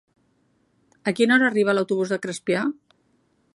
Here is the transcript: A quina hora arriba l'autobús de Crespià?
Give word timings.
A 1.11 1.13
quina 1.19 1.35
hora 1.37 1.47
arriba 1.51 1.77
l'autobús 1.79 2.13
de 2.17 2.21
Crespià? 2.27 2.67